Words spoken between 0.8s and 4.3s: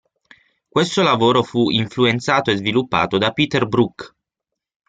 lavoro fu influenzato e sviluppato da Peter Brook.